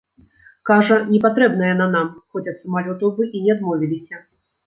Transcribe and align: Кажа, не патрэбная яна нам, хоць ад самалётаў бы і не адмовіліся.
Кажа, 0.69 0.95
не 1.09 1.19
патрэбная 1.25 1.67
яна 1.75 1.85
нам, 1.97 2.09
хоць 2.33 2.45
ад 2.51 2.57
самалётаў 2.63 3.09
бы 3.19 3.27
і 3.27 3.37
не 3.49 3.55
адмовіліся. 3.57 4.15